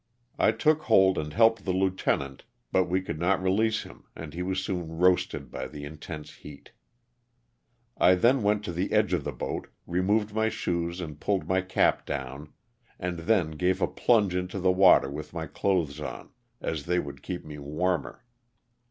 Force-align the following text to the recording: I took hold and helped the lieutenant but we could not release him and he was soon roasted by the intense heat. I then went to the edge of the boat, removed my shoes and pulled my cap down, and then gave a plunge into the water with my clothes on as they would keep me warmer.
I 0.39 0.51
took 0.51 0.81
hold 0.85 1.19
and 1.19 1.31
helped 1.31 1.63
the 1.63 1.73
lieutenant 1.73 2.45
but 2.71 2.85
we 2.85 3.03
could 3.03 3.19
not 3.19 3.39
release 3.39 3.83
him 3.83 4.05
and 4.15 4.33
he 4.33 4.41
was 4.41 4.59
soon 4.63 4.97
roasted 4.97 5.51
by 5.51 5.67
the 5.67 5.83
intense 5.85 6.37
heat. 6.37 6.71
I 7.99 8.15
then 8.15 8.41
went 8.41 8.65
to 8.65 8.71
the 8.71 8.93
edge 8.93 9.13
of 9.13 9.23
the 9.23 9.31
boat, 9.31 9.67
removed 9.85 10.33
my 10.33 10.49
shoes 10.49 11.01
and 11.01 11.19
pulled 11.19 11.47
my 11.47 11.61
cap 11.61 12.07
down, 12.07 12.51
and 12.97 13.19
then 13.19 13.51
gave 13.51 13.79
a 13.79 13.85
plunge 13.85 14.33
into 14.33 14.57
the 14.59 14.71
water 14.71 15.11
with 15.11 15.33
my 15.35 15.45
clothes 15.45 15.99
on 15.99 16.31
as 16.59 16.87
they 16.87 16.97
would 16.97 17.21
keep 17.21 17.45
me 17.45 17.59
warmer. 17.59 18.25